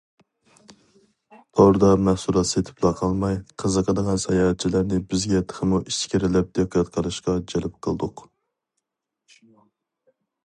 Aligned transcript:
توردا 1.57 1.89
مەھسۇلات 2.05 2.47
سېتىپلا 2.51 2.91
قالماي، 3.01 3.37
قىزىقىدىغان 3.63 4.17
ساياھەتچىلەرنى 4.23 4.99
بىزگە 5.13 5.43
تېخىمۇ 5.51 5.81
ئىچكىرىلەپ 5.91 6.49
دىققەت 6.61 6.91
قىلىشقا 6.97 7.35
جەلپ 7.53 7.77
قىلدۇق. 7.89 8.25